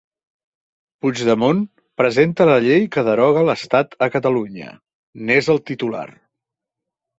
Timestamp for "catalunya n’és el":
4.17-5.65